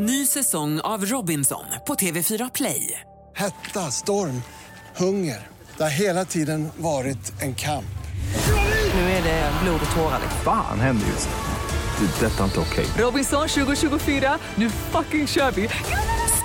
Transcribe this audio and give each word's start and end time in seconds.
Ny 0.00 0.26
säsong 0.26 0.80
av 0.80 1.04
Robinson 1.04 1.64
på 1.86 1.94
TV4 1.94 2.50
Play. 2.54 3.00
Hetta, 3.36 3.80
storm, 3.80 4.42
hunger. 4.96 5.46
Det 5.76 5.82
har 5.82 5.90
hela 6.00 6.24
tiden 6.24 6.68
varit 6.76 7.42
en 7.42 7.54
kamp. 7.54 7.98
Nu 8.94 9.00
är 9.00 9.22
det 9.22 9.52
blod 9.62 9.80
och 9.90 9.96
tårar. 9.96 10.20
Fan 10.44 10.80
händer 10.80 11.06
just 11.06 11.28
nu. 11.28 12.06
Det. 12.06 12.26
är 12.26 12.30
Detta 12.30 12.40
är 12.40 12.44
inte 12.44 12.60
okej. 12.60 12.86
Robinson 13.04 13.48
2024, 13.48 14.38
nu 14.54 14.70
fucking 14.70 15.26
kör 15.26 15.50
vi! 15.50 15.68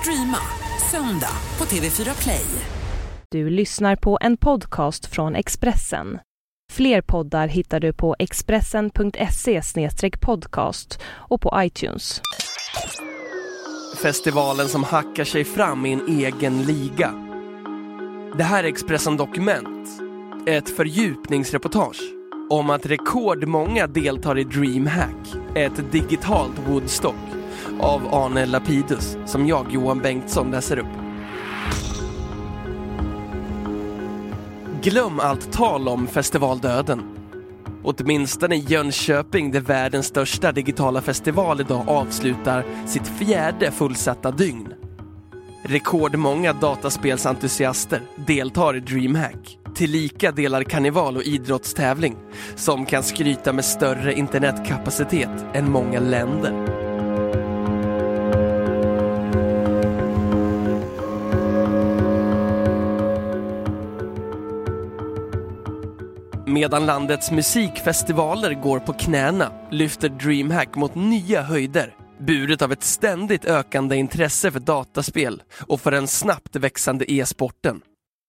Streama 0.00 0.38
söndag 0.90 1.36
på 1.56 1.64
TV4 1.64 2.22
Play. 2.22 2.46
Du 3.30 3.50
lyssnar 3.50 3.96
på 3.96 4.18
en 4.20 4.36
podcast 4.36 5.06
från 5.06 5.34
Expressen. 5.34 6.18
Fler 6.72 7.02
poddar 7.02 7.48
hittar 7.48 7.80
du 7.80 7.92
på 7.92 8.16
expressen.se 8.18 9.62
podcast 10.20 11.00
och 11.04 11.40
på 11.40 11.52
iTunes. 11.56 12.20
Festivalen 14.04 14.68
som 14.68 14.84
hackar 14.84 15.24
sig 15.24 15.44
fram 15.44 15.86
i 15.86 15.92
en 15.92 16.08
egen 16.08 16.62
liga. 16.62 17.14
Det 18.36 18.42
här 18.42 18.64
är 18.64 18.68
Expressen 18.68 19.16
Dokument. 19.16 19.88
Ett 20.46 20.68
fördjupningsreportage 20.76 22.00
om 22.50 22.70
att 22.70 22.86
rekordmånga 22.86 23.86
deltar 23.86 24.38
i 24.38 24.44
DreamHack, 24.44 25.34
ett 25.54 25.92
digitalt 25.92 26.52
Woodstock 26.68 27.14
av 27.80 28.14
Arne 28.14 28.46
Lapidus 28.46 29.16
som 29.26 29.46
jag, 29.46 29.66
Johan 29.72 29.98
Bengtsson, 29.98 30.50
läser 30.50 30.78
upp. 30.78 30.96
Glöm 34.82 35.20
allt 35.20 35.52
tal 35.52 35.88
om 35.88 36.06
festivaldöden. 36.06 37.13
Åtminstone 37.84 38.56
i 38.56 38.58
Jönköping 38.58 39.50
där 39.50 39.60
världens 39.60 40.06
största 40.06 40.52
digitala 40.52 41.00
festival 41.00 41.60
idag 41.60 41.84
avslutar 41.86 42.64
sitt 42.86 43.08
fjärde 43.08 43.70
fullsatta 43.70 44.30
dygn. 44.30 44.74
Rekordmånga 45.62 46.52
dataspelsentusiaster 46.52 48.02
deltar 48.26 48.76
i 48.76 48.80
DreamHack, 48.80 49.58
tillika 49.74 50.32
delar 50.32 50.62
karneval 50.62 51.16
och 51.16 51.22
idrottstävling 51.22 52.16
som 52.56 52.86
kan 52.86 53.02
skryta 53.02 53.52
med 53.52 53.64
större 53.64 54.14
internetkapacitet 54.14 55.46
än 55.54 55.70
många 55.70 56.00
länder. 56.00 56.73
Medan 66.46 66.86
landets 66.86 67.30
musikfestivaler 67.30 68.54
går 68.54 68.78
på 68.78 68.92
knäna 68.92 69.52
lyfter 69.70 70.08
DreamHack 70.08 70.74
mot 70.74 70.94
nya 70.94 71.42
höjder 71.42 71.96
buret 72.18 72.62
av 72.62 72.72
ett 72.72 72.82
ständigt 72.82 73.44
ökande 73.44 73.96
intresse 73.96 74.50
för 74.50 74.60
dataspel 74.60 75.42
och 75.66 75.80
för 75.80 75.90
den 75.90 76.08
snabbt 76.08 76.56
växande 76.56 77.12
e-sporten. 77.12 77.82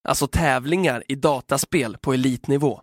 Alltså 0.08 0.28
tävlingar 0.28 1.04
i 1.08 1.16
dataspel 1.16 1.98
på 1.98 2.14
elitnivå. 2.14 2.82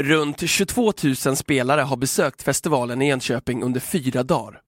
Runt 0.00 0.50
22 0.50 0.92
000 1.26 1.36
spelare 1.36 1.80
har 1.80 1.96
besökt 1.96 2.42
festivalen 2.42 3.02
i 3.02 3.08
Enköping 3.08 3.62
under 3.62 3.80
fyra 3.80 4.22
dagar. 4.22 4.60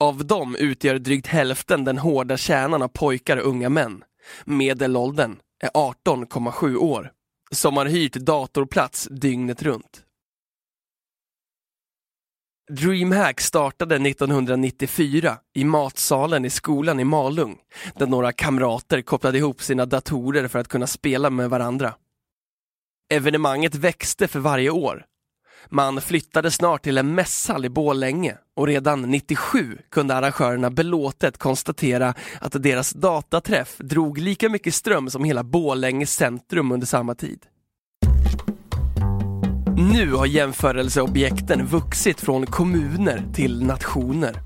Av 0.00 0.26
dem 0.26 0.56
utgör 0.56 0.98
drygt 0.98 1.26
hälften 1.26 1.84
den 1.84 1.98
hårda 1.98 2.36
kärnan 2.36 2.82
av 2.82 2.88
pojkar 2.88 3.36
och 3.36 3.46
unga 3.46 3.68
män. 3.68 4.04
Medelåldern 4.44 5.36
är 5.62 5.70
18,7 5.70 6.76
år 6.76 7.12
som 7.54 7.76
har 7.76 7.86
hyrt 7.86 8.14
datorplats 8.14 9.08
dygnet 9.10 9.62
runt. 9.62 10.04
DreamHack 12.70 13.40
startade 13.40 13.94
1994 13.94 15.38
i 15.54 15.64
matsalen 15.64 16.44
i 16.44 16.50
skolan 16.50 17.00
i 17.00 17.04
Malung 17.04 17.58
där 17.94 18.06
några 18.06 18.32
kamrater 18.32 19.02
kopplade 19.02 19.38
ihop 19.38 19.62
sina 19.62 19.86
datorer 19.86 20.48
för 20.48 20.58
att 20.58 20.68
kunna 20.68 20.86
spela 20.86 21.30
med 21.30 21.50
varandra. 21.50 21.94
Evenemanget 23.12 23.74
växte 23.74 24.28
för 24.28 24.40
varje 24.40 24.70
år. 24.70 25.04
Man 25.68 26.00
flyttade 26.00 26.50
snart 26.50 26.82
till 26.82 26.98
en 26.98 27.14
mässhall 27.14 27.64
i 27.64 27.68
Borlänge 27.68 28.36
och 28.56 28.66
redan 28.66 29.02
97 29.02 29.78
kunde 29.90 30.14
arrangörerna 30.14 30.70
belåtet 30.70 31.38
konstatera 31.38 32.14
att 32.40 32.62
deras 32.62 32.92
dataträff 32.92 33.78
drog 33.78 34.18
lika 34.18 34.48
mycket 34.48 34.74
ström 34.74 35.10
som 35.10 35.24
hela 35.24 35.44
Borlänge 35.44 36.06
centrum 36.06 36.72
under 36.72 36.86
samma 36.86 37.14
tid. 37.14 37.46
Nu 39.76 40.12
har 40.12 40.26
jämförelseobjekten 40.26 41.66
vuxit 41.66 42.20
från 42.20 42.46
kommuner 42.46 43.22
till 43.34 43.66
nationer. 43.66 44.36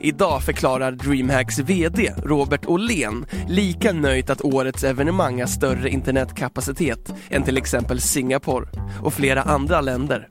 Idag 0.00 0.42
förklarar 0.42 0.92
DreamHacks 0.92 1.58
VD 1.58 2.12
Robert 2.24 2.66
Åhlén 2.66 3.26
lika 3.48 3.92
nöjt 3.92 4.30
att 4.30 4.44
årets 4.44 4.84
evenemang 4.84 5.40
har 5.40 5.46
större 5.46 5.90
internetkapacitet 5.90 7.14
än 7.30 7.42
till 7.42 7.56
exempel 7.56 8.00
Singapore 8.00 8.68
och 9.02 9.14
flera 9.14 9.42
andra 9.42 9.80
länder. 9.80 10.28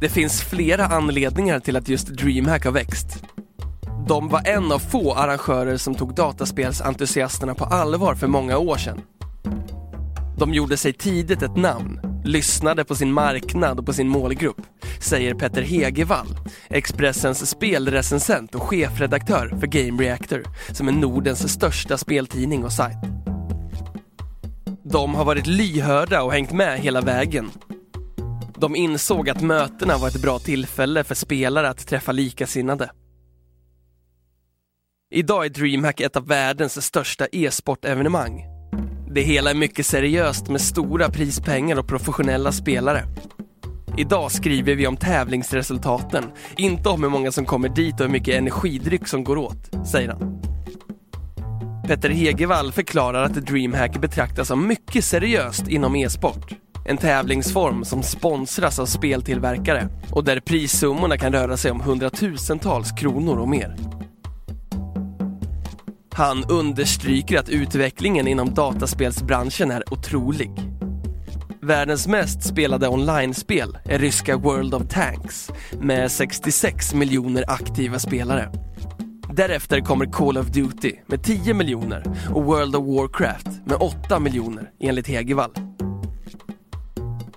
Det 0.00 0.08
finns 0.08 0.42
flera 0.42 0.86
anledningar 0.86 1.60
till 1.60 1.76
att 1.76 1.88
just 1.88 2.08
DreamHack 2.08 2.64
har 2.64 2.72
växt. 2.72 3.24
De 4.08 4.28
var 4.28 4.48
en 4.48 4.72
av 4.72 4.78
få 4.78 5.14
arrangörer 5.14 5.76
som 5.76 5.94
tog 5.94 6.14
dataspelsentusiasterna 6.14 7.54
på 7.54 7.64
allvar 7.64 8.14
för 8.14 8.26
många 8.26 8.58
år 8.58 8.76
sedan. 8.76 9.00
De 10.38 10.54
gjorde 10.54 10.76
sig 10.76 10.92
tidigt 10.92 11.42
ett 11.42 11.56
namn, 11.56 12.00
lyssnade 12.24 12.84
på 12.84 12.94
sin 12.94 13.12
marknad 13.12 13.78
och 13.78 13.86
på 13.86 13.92
sin 13.92 14.08
målgrupp, 14.08 14.60
säger 15.00 15.34
Petter 15.34 15.62
Hegevall, 15.62 16.26
Expressens 16.68 17.50
spelrecensent 17.50 18.54
och 18.54 18.62
chefredaktör 18.62 19.48
för 19.60 19.66
Game 19.66 20.02
Reactor, 20.02 20.44
som 20.72 20.88
är 20.88 20.92
Nordens 20.92 21.52
största 21.52 21.98
speltidning 21.98 22.64
och 22.64 22.72
sajt. 22.72 22.98
De 24.82 25.14
har 25.14 25.24
varit 25.24 25.46
lyhörda 25.46 26.22
och 26.22 26.32
hängt 26.32 26.52
med 26.52 26.78
hela 26.78 27.00
vägen. 27.00 27.50
De 28.56 28.76
insåg 28.76 29.30
att 29.30 29.40
mötena 29.42 29.98
var 29.98 30.08
ett 30.08 30.22
bra 30.22 30.38
tillfälle 30.38 31.04
för 31.04 31.14
spelare 31.14 31.68
att 31.68 31.86
träffa 31.86 32.12
likasinnade. 32.12 32.90
Idag 35.10 35.44
är 35.44 35.50
DreamHack 35.50 36.00
ett 36.00 36.16
av 36.16 36.26
världens 36.26 36.84
största 36.84 37.26
e-sportevenemang 37.32 38.58
det 39.10 39.20
hela 39.20 39.50
är 39.50 39.54
mycket 39.54 39.86
seriöst 39.86 40.48
med 40.48 40.60
stora 40.60 41.10
prispengar 41.10 41.78
och 41.78 41.88
professionella 41.88 42.52
spelare. 42.52 43.04
Idag 43.98 44.32
skriver 44.32 44.74
vi 44.74 44.86
om 44.86 44.96
tävlingsresultaten, 44.96 46.24
inte 46.56 46.88
om 46.88 47.02
hur 47.02 47.10
många 47.10 47.32
som 47.32 47.44
kommer 47.44 47.68
dit 47.68 47.94
och 47.94 48.06
hur 48.06 48.12
mycket 48.12 48.34
energidryck 48.34 49.08
som 49.08 49.24
går 49.24 49.36
åt, 49.38 49.86
säger 49.86 50.08
han. 50.08 50.42
Petter 51.86 52.10
Hegevall 52.10 52.72
förklarar 52.72 53.22
att 53.22 53.34
DreamHack 53.34 54.00
betraktas 54.00 54.48
som 54.48 54.66
mycket 54.66 55.04
seriöst 55.04 55.68
inom 55.68 55.96
e-sport. 55.96 56.52
En 56.84 56.96
tävlingsform 56.96 57.84
som 57.84 58.02
sponsras 58.02 58.78
av 58.78 58.86
speltillverkare 58.86 59.88
och 60.10 60.24
där 60.24 60.40
prissummorna 60.40 61.16
kan 61.16 61.32
röra 61.32 61.56
sig 61.56 61.70
om 61.70 61.80
hundratusentals 61.80 62.92
kronor 62.92 63.38
och 63.38 63.48
mer. 63.48 63.76
Han 66.12 66.44
understryker 66.44 67.38
att 67.38 67.48
utvecklingen 67.48 68.28
inom 68.28 68.54
dataspelsbranschen 68.54 69.70
är 69.70 69.92
otrolig. 69.92 70.67
Världens 71.68 72.06
mest 72.06 72.42
spelade 72.42 72.88
online-spel 72.88 73.78
är 73.84 73.98
ryska 73.98 74.36
World 74.36 74.74
of 74.74 74.82
Tanks 74.88 75.50
med 75.80 76.10
66 76.10 76.94
miljoner 76.94 77.44
aktiva 77.48 77.98
spelare. 77.98 78.52
Därefter 79.34 79.80
kommer 79.80 80.06
Call 80.06 80.38
of 80.38 80.46
Duty 80.46 80.92
med 81.06 81.24
10 81.24 81.54
miljoner 81.54 82.02
och 82.34 82.44
World 82.44 82.76
of 82.76 82.86
Warcraft 82.86 83.46
med 83.66 83.76
8 83.80 84.18
miljoner 84.18 84.70
enligt 84.80 85.06
Hegevall. 85.06 85.50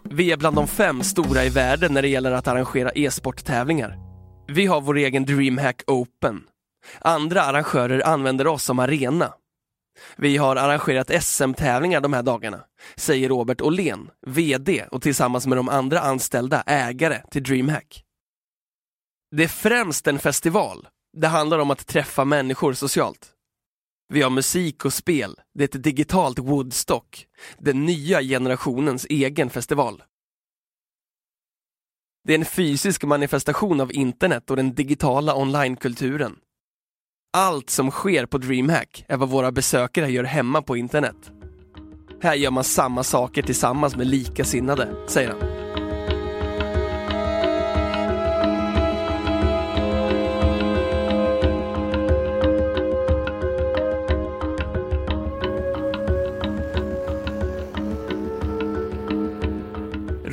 Vi 0.09 0.31
är 0.31 0.38
bland 0.38 0.56
de 0.56 0.68
fem 0.68 1.03
stora 1.03 1.46
i 1.46 1.50
världen 1.50 1.94
när 1.94 2.02
det 2.02 2.09
gäller 2.09 2.31
att 2.31 2.48
arrangera 2.48 2.92
e-sporttävlingar. 2.92 3.98
Vi 4.48 4.66
har 4.66 4.81
vår 4.81 4.98
egen 4.98 5.25
DreamHack 5.25 5.84
Open 5.88 6.42
Andra 7.01 7.42
arrangörer 7.42 8.07
använder 8.07 8.48
oss 8.48 8.63
som 8.63 8.80
arena. 8.80 9.34
Vi 10.15 10.38
har 10.38 10.55
arrangerat 10.55 11.23
SM-tävlingar 11.23 12.01
de 12.01 12.13
här 12.13 12.23
dagarna, 12.23 12.63
säger 12.95 13.29
Robert 13.29 13.61
Åhlén, 13.61 14.09
VD 14.27 14.85
och 14.91 15.01
tillsammans 15.01 15.47
med 15.47 15.57
de 15.57 15.69
andra 15.69 15.99
anställda 15.99 16.63
ägare 16.65 17.21
till 17.31 17.43
DreamHack. 17.43 18.03
Det 19.35 19.43
är 19.43 19.47
främst 19.47 20.07
en 20.07 20.19
festival. 20.19 20.88
Det 21.17 21.27
handlar 21.27 21.59
om 21.59 21.71
att 21.71 21.88
träffa 21.88 22.25
människor 22.25 22.73
socialt. 22.73 23.31
Vi 24.13 24.21
har 24.21 24.29
musik 24.29 24.85
och 24.85 24.93
spel. 24.93 25.39
Det 25.53 25.63
är 25.63 25.77
ett 25.77 25.83
digitalt 25.83 26.39
Woodstock. 26.39 27.27
Den 27.57 27.85
nya 27.85 28.21
generationens 28.21 29.05
egen 29.09 29.49
festival. 29.49 30.03
Det 32.23 32.33
är 32.33 32.38
en 32.39 32.45
fysisk 32.45 33.03
manifestation 33.03 33.81
av 33.81 33.93
internet 33.93 34.49
och 34.49 34.55
den 34.55 34.75
digitala 34.75 35.35
onlinekulturen. 35.35 36.39
Allt 37.33 37.69
som 37.69 37.92
sker 37.92 38.25
på 38.25 38.38
DreamHack 38.38 39.06
är 39.07 39.18
vad 39.18 39.30
våra 39.30 39.51
besökare 39.51 40.12
gör 40.12 40.24
hemma 40.24 40.62
på 40.62 40.78
internet. 40.78 41.31
Här 42.22 42.36
gör 42.36 42.51
man 42.51 42.63
samma 42.63 43.04
saker 43.04 43.42
tillsammans 43.42 43.95
med 43.95 44.07
likasinnade, 44.07 44.89
säger 45.07 45.30
han. 45.30 45.61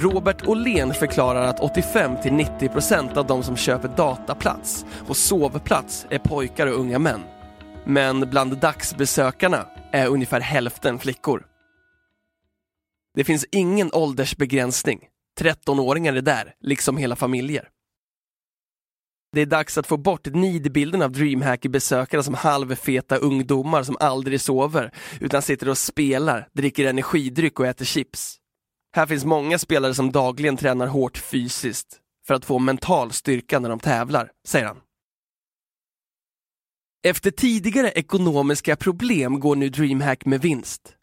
Robert 0.00 0.46
Åhlén 0.46 0.94
förklarar 0.94 1.42
att 1.42 1.60
85-90% 1.60 3.18
av 3.18 3.26
de 3.26 3.42
som 3.42 3.56
köper 3.56 3.88
dataplats 3.88 4.84
och 5.08 5.16
sovplats 5.16 6.06
är 6.10 6.18
pojkar 6.18 6.66
och 6.66 6.80
unga 6.80 6.98
män. 6.98 7.20
Men 7.86 8.30
bland 8.30 8.58
dagsbesökarna 8.58 9.66
är 9.92 10.06
ungefär 10.06 10.40
hälften 10.40 10.98
flickor. 10.98 11.46
Det 13.14 13.24
finns 13.24 13.46
ingen 13.50 13.90
åldersbegränsning. 13.92 15.00
13-åringar 15.40 16.14
är 16.14 16.22
där, 16.22 16.54
liksom 16.60 16.96
hela 16.96 17.16
familjer. 17.16 17.68
Det 19.32 19.40
är 19.40 19.46
dags 19.46 19.78
att 19.78 19.86
få 19.86 19.96
bort 19.96 20.26
nidbilden 20.26 21.02
av 21.02 21.12
DreamHack-besökare 21.12 22.22
som 22.22 22.34
halvfeta 22.34 23.16
ungdomar 23.16 23.82
som 23.82 23.96
aldrig 24.00 24.40
sover, 24.40 24.92
utan 25.20 25.42
sitter 25.42 25.68
och 25.68 25.78
spelar, 25.78 26.48
dricker 26.52 26.84
energidryck 26.84 27.60
och 27.60 27.66
äter 27.66 27.84
chips. 27.84 28.38
Här 28.92 29.06
finns 29.06 29.24
många 29.24 29.58
spelare 29.58 29.94
som 29.94 30.12
dagligen 30.12 30.56
tränar 30.56 30.86
hårt 30.86 31.18
fysiskt 31.18 32.00
för 32.26 32.34
att 32.34 32.44
få 32.44 32.58
mental 32.58 33.12
styrka 33.12 33.58
när 33.58 33.68
de 33.68 33.80
tävlar, 33.80 34.30
säger 34.46 34.66
han. 34.66 34.80
Efter 37.02 37.30
tidigare 37.30 37.90
ekonomiska 37.90 38.76
problem 38.76 39.40
går 39.40 39.56
nu 39.56 39.68
DreamHack 39.68 40.24
med 40.24 40.40
vinst. 40.40 40.94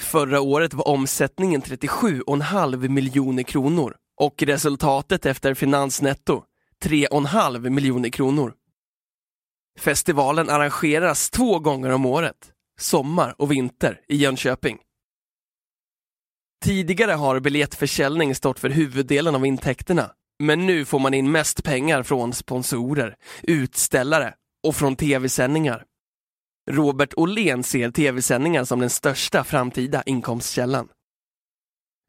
Förra 0.00 0.40
året 0.40 0.74
var 0.74 0.88
omsättningen 0.88 1.62
37,5 1.62 2.88
miljoner 2.88 3.42
kronor 3.42 3.96
och 4.20 4.42
resultatet 4.42 5.26
efter 5.26 5.54
finansnetto 5.54 6.44
3,5 6.84 7.70
miljoner 7.70 8.08
kronor. 8.08 8.54
Festivalen 9.78 10.50
arrangeras 10.50 11.30
två 11.30 11.58
gånger 11.58 11.90
om 11.90 12.06
året, 12.06 12.52
sommar 12.80 13.34
och 13.38 13.52
vinter, 13.52 14.00
i 14.08 14.16
Jönköping. 14.16 14.78
Tidigare 16.64 17.12
har 17.12 17.40
biljettförsäljning 17.40 18.34
stått 18.34 18.60
för 18.60 18.70
huvuddelen 18.70 19.34
av 19.34 19.46
intäkterna, 19.46 20.10
men 20.38 20.66
nu 20.66 20.84
får 20.84 20.98
man 20.98 21.14
in 21.14 21.32
mest 21.32 21.64
pengar 21.64 22.02
från 22.02 22.32
sponsorer, 22.32 23.16
utställare 23.42 24.34
och 24.66 24.76
från 24.76 24.96
tv-sändningar. 24.96 25.84
Robert 26.70 27.14
Åhlén 27.16 27.62
ser 27.62 27.90
tv-sändningar 27.90 28.64
som 28.64 28.80
den 28.80 28.90
största 28.90 29.44
framtida 29.44 30.02
inkomstkällan. 30.02 30.88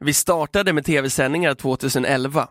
Vi 0.06 0.14
startade 0.14 0.74
med 0.74 0.86
tv-sändningar 0.86 1.54
2011. 1.54 2.50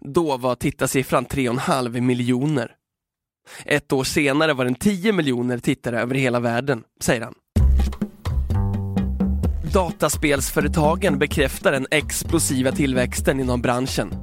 Då 0.00 0.36
var 0.36 0.54
tittarsiffran 0.54 1.26
3,5 1.26 2.00
miljoner. 2.00 2.74
Ett 3.64 3.92
år 3.92 4.04
senare 4.04 4.52
var 4.52 4.64
den 4.64 4.74
10 4.74 5.12
miljoner 5.12 5.58
tittare 5.58 6.00
över 6.00 6.14
hela 6.14 6.40
världen, 6.40 6.84
säger 7.00 7.20
han. 7.20 7.34
Dataspelsföretagen 9.74 11.18
bekräftar 11.18 11.72
den 11.72 11.86
explosiva 11.90 12.72
tillväxten 12.72 13.40
inom 13.40 13.62
branschen. 13.62 14.14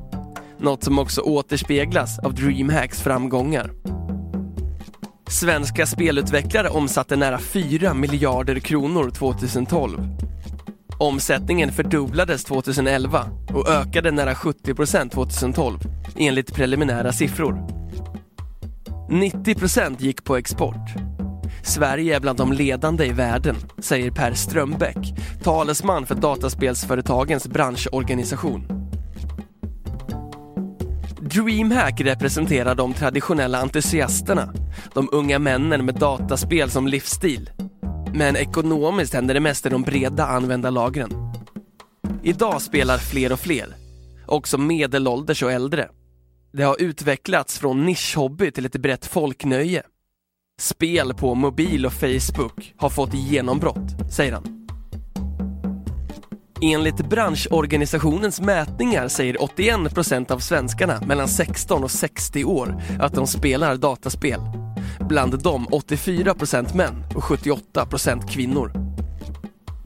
Något 0.59 0.83
som 0.83 0.99
också 0.99 1.21
återspeglas 1.21 2.19
av 2.19 2.33
DreamHacks 2.35 3.01
framgångar. 3.01 3.71
Svenska 5.27 5.85
spelutvecklare 5.85 6.69
omsatte 6.69 7.15
nära 7.15 7.39
4 7.39 7.93
miljarder 7.93 8.59
kronor 8.59 9.09
2012. 9.09 9.99
Omsättningen 10.97 11.71
fördubblades 11.71 12.43
2011 12.43 13.25
och 13.53 13.69
ökade 13.69 14.11
nära 14.11 14.35
70 14.35 14.73
procent 14.73 15.11
2012 15.11 15.79
enligt 16.17 16.53
preliminära 16.53 17.11
siffror. 17.11 17.67
90 19.09 19.55
procent 19.55 20.01
gick 20.01 20.23
på 20.23 20.35
export. 20.35 21.11
Sverige 21.63 22.15
är 22.15 22.19
bland 22.19 22.37
de 22.37 22.53
ledande 22.53 23.05
i 23.05 23.11
världen, 23.11 23.55
säger 23.79 24.11
Per 24.11 24.33
Strömbäck, 24.33 24.97
talesman 25.43 26.05
för 26.05 26.15
dataspelsföretagens 26.15 27.47
branschorganisation. 27.47 28.67
DreamHack 31.21 32.01
representerar 32.01 32.75
de 32.75 32.93
traditionella 32.93 33.61
entusiasterna, 33.61 34.53
de 34.93 35.09
unga 35.11 35.39
männen 35.39 35.85
med 35.85 35.95
dataspel 35.95 36.69
som 36.69 36.87
livsstil. 36.87 37.49
Men 38.13 38.35
ekonomiskt 38.35 39.13
händer 39.13 39.33
det 39.33 39.39
mest 39.39 39.65
i 39.65 39.69
de 39.69 39.81
breda 39.81 40.25
användarlagren. 40.25 41.11
Idag 42.23 42.61
spelar 42.61 42.97
fler 42.97 43.31
och 43.31 43.39
fler, 43.39 43.75
också 44.27 44.57
medelålders 44.57 45.43
och 45.43 45.51
äldre. 45.51 45.89
Det 46.53 46.63
har 46.63 46.81
utvecklats 46.81 47.59
från 47.59 47.85
nischhobby 47.85 48.51
till 48.51 48.65
ett 48.65 48.81
brett 48.81 49.05
folknöje. 49.05 49.83
Spel 50.61 51.13
på 51.13 51.35
mobil 51.35 51.85
och 51.85 51.93
Facebook 51.93 52.73
har 52.77 52.89
fått 52.89 53.13
genombrott, 53.13 54.11
säger 54.11 54.31
han. 54.31 54.67
Enligt 56.61 57.09
branschorganisationens 57.09 58.41
mätningar 58.41 59.07
säger 59.07 59.37
81% 59.37 60.31
av 60.31 60.39
svenskarna 60.39 61.01
mellan 61.05 61.27
16 61.27 61.83
och 61.83 61.91
60 61.91 62.43
år 62.43 62.81
att 62.99 63.13
de 63.13 63.27
spelar 63.27 63.77
dataspel. 63.77 64.39
Bland 64.99 65.43
dem 65.43 65.67
84% 65.67 66.75
män 66.75 67.03
och 67.15 67.23
78% 67.23 68.27
kvinnor. 68.27 68.80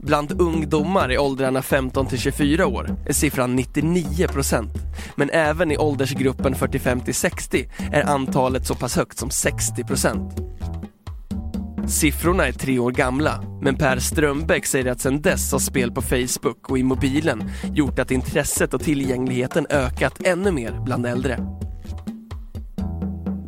Bland 0.06 0.40
ungdomar 0.40 1.12
i 1.12 1.18
åldrarna 1.18 1.62
15 1.62 2.06
till 2.06 2.18
24 2.18 2.66
år 2.66 2.96
är 3.06 3.12
siffran 3.12 3.56
99 3.56 4.28
procent. 4.28 4.72
men 5.16 5.30
även 5.30 5.72
i 5.72 5.76
åldersgruppen 5.76 6.54
45 6.54 7.00
till 7.00 7.14
60 7.14 7.68
är 7.92 8.02
antalet 8.02 8.66
så 8.66 8.74
pass 8.74 8.96
högt 8.96 9.18
som 9.18 9.30
60 9.30 9.84
procent. 9.84 10.32
Siffrorna 11.88 12.46
är 12.46 12.52
tre 12.52 12.78
år 12.78 12.90
gamla, 12.90 13.42
men 13.62 13.76
Per 13.76 13.98
Strömbäck 13.98 14.66
säger 14.66 14.92
att 14.92 15.00
sedan 15.00 15.22
dess 15.22 15.52
har 15.52 15.58
spel 15.58 15.92
på 15.92 16.02
Facebook 16.02 16.70
och 16.70 16.78
i 16.78 16.82
mobilen 16.82 17.50
gjort 17.72 17.98
att 17.98 18.10
intresset 18.10 18.74
och 18.74 18.80
tillgängligheten 18.80 19.66
ökat 19.70 20.26
ännu 20.26 20.50
mer 20.50 20.80
bland 20.84 21.06
äldre. 21.06 21.38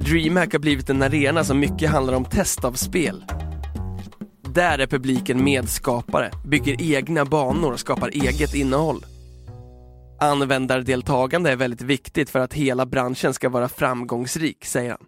DreamHack 0.01 0.53
har 0.53 0.59
blivit 0.59 0.91
en 0.91 1.03
arena 1.03 1.45
som 1.45 1.59
mycket 1.59 1.91
handlar 1.91 2.15
om 2.15 2.25
test 2.25 2.65
av 2.65 2.73
spel. 2.73 3.25
Där 4.59 4.79
är 4.79 4.87
publiken 4.87 5.45
medskapare, 5.45 6.31
bygger 6.45 6.83
egna 6.83 7.25
banor 7.25 7.73
och 7.73 7.81
skapar 7.81 8.09
eget 8.09 8.55
innehåll. 8.55 9.05
Användardeltagande 10.21 11.51
är 11.51 11.57
väldigt 11.57 11.81
viktigt 11.81 12.31
för 12.31 12.39
att 12.39 12.55
hela 12.55 12.87
branschen 12.87 13.35
ska 13.35 13.49
vara 13.49 13.69
framgångsrik, 13.69 14.65
säger 14.65 14.91
han. 14.91 15.07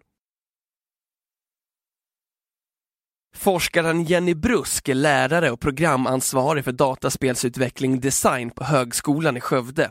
Forskaren 3.34 4.05
Jenny 4.05 4.34
Brusk 4.34 4.89
är 4.89 4.94
lärare 4.94 5.51
och 5.51 5.60
programansvarig 5.60 6.65
för 6.65 6.72
dataspelsutveckling 6.72 8.01
design 8.01 8.51
på 8.51 8.65
Högskolan 8.65 9.36
i 9.36 9.41
Skövde. 9.41 9.91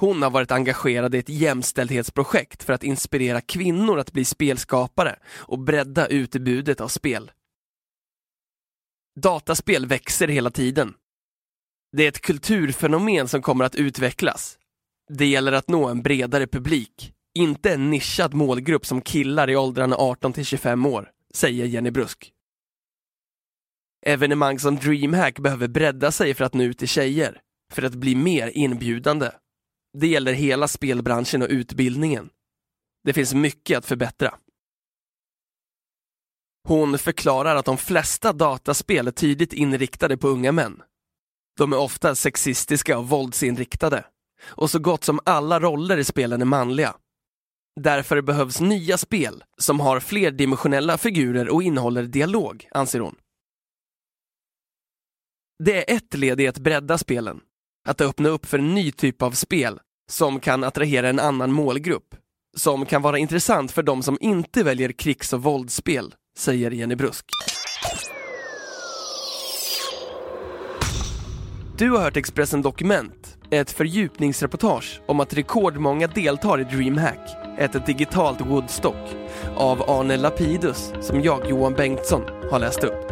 Hon 0.00 0.22
har 0.22 0.30
varit 0.30 0.52
engagerad 0.52 1.14
i 1.14 1.18
ett 1.18 1.28
jämställdhetsprojekt 1.28 2.62
för 2.62 2.72
att 2.72 2.84
inspirera 2.84 3.40
kvinnor 3.40 3.98
att 3.98 4.12
bli 4.12 4.24
spelskapare 4.24 5.16
och 5.36 5.58
bredda 5.58 6.06
utbudet 6.06 6.80
av 6.80 6.88
spel. 6.88 7.30
Dataspel 9.20 9.86
växer 9.86 10.28
hela 10.28 10.50
tiden. 10.50 10.94
Det 11.96 12.04
är 12.04 12.08
ett 12.08 12.20
kulturfenomen 12.20 13.28
som 13.28 13.42
kommer 13.42 13.64
att 13.64 13.74
utvecklas. 13.74 14.58
Det 15.08 15.26
gäller 15.26 15.52
att 15.52 15.68
nå 15.68 15.88
en 15.88 16.02
bredare 16.02 16.46
publik, 16.46 17.12
inte 17.34 17.72
en 17.72 17.90
nischad 17.90 18.34
målgrupp 18.34 18.86
som 18.86 19.00
killar 19.00 19.50
i 19.50 19.56
åldrarna 19.56 19.96
18 19.96 20.32
till 20.32 20.44
25 20.44 20.86
år, 20.86 21.10
säger 21.34 21.66
Jenny 21.66 21.90
Brusk. 21.90 22.32
Evenemang 24.06 24.58
som 24.58 24.76
DreamHack 24.76 25.38
behöver 25.38 25.68
bredda 25.68 26.12
sig 26.12 26.34
för 26.34 26.44
att 26.44 26.54
nå 26.54 26.64
ut 26.64 26.78
till 26.78 26.88
tjejer, 26.88 27.40
för 27.72 27.82
att 27.82 27.94
bli 27.94 28.14
mer 28.14 28.48
inbjudande. 28.54 29.30
Det 29.98 30.06
gäller 30.06 30.32
hela 30.32 30.68
spelbranschen 30.68 31.42
och 31.42 31.48
utbildningen. 31.48 32.30
Det 33.04 33.12
finns 33.12 33.34
mycket 33.34 33.78
att 33.78 33.86
förbättra. 33.86 34.34
Hon 36.68 36.98
förklarar 36.98 37.56
att 37.56 37.64
de 37.64 37.78
flesta 37.78 38.32
dataspel 38.32 39.06
är 39.06 39.12
tydligt 39.12 39.52
inriktade 39.52 40.16
på 40.16 40.28
unga 40.28 40.52
män. 40.52 40.82
De 41.58 41.72
är 41.72 41.78
ofta 41.78 42.14
sexistiska 42.14 42.98
och 42.98 43.08
våldsinriktade. 43.08 44.04
Och 44.44 44.70
så 44.70 44.78
gott 44.78 45.04
som 45.04 45.20
alla 45.24 45.60
roller 45.60 45.96
i 45.96 46.04
spelen 46.04 46.40
är 46.40 46.46
manliga. 46.46 46.96
Därför 47.80 48.20
behövs 48.20 48.60
nya 48.60 48.98
spel 48.98 49.44
som 49.58 49.80
har 49.80 50.00
flerdimensionella 50.00 50.98
figurer 50.98 51.48
och 51.48 51.62
innehåller 51.62 52.02
dialog, 52.02 52.68
anser 52.70 53.00
hon. 53.00 53.16
Det 55.64 55.90
är 55.90 55.96
ett 55.96 56.14
led 56.14 56.40
i 56.40 56.48
att 56.48 56.58
bredda 56.58 56.98
spelen. 56.98 57.40
Att 57.88 58.00
öppna 58.00 58.28
upp 58.28 58.46
för 58.46 58.58
en 58.58 58.74
ny 58.74 58.92
typ 58.92 59.22
av 59.22 59.30
spel 59.30 59.80
som 60.10 60.40
kan 60.40 60.64
attrahera 60.64 61.08
en 61.08 61.20
annan 61.20 61.52
målgrupp. 61.52 62.14
Som 62.56 62.86
kan 62.86 63.02
vara 63.02 63.18
intressant 63.18 63.72
för 63.72 63.82
de 63.82 64.02
som 64.02 64.18
inte 64.20 64.62
väljer 64.62 64.92
krigs 64.92 65.32
och 65.32 65.42
våldsspel, 65.42 66.14
säger 66.36 66.70
Jenny 66.70 66.94
Brusk. 66.94 67.24
Du 71.78 71.90
har 71.90 71.98
hört 71.98 72.16
Expressen 72.16 72.62
Dokument, 72.62 73.38
ett 73.50 73.70
fördjupningsreportage 73.70 75.00
om 75.06 75.20
att 75.20 75.34
rekordmånga 75.34 76.06
deltar 76.06 76.60
i 76.60 76.64
DreamHack, 76.64 77.30
ett 77.58 77.86
digitalt 77.86 78.40
Woodstock, 78.40 79.16
av 79.56 79.90
Arne 79.90 80.16
Lapidus 80.16 80.92
som 81.00 81.22
jag, 81.22 81.50
Johan 81.50 81.74
Bengtsson, 81.74 82.22
har 82.50 82.58
läst 82.58 82.84
upp. 82.84 83.11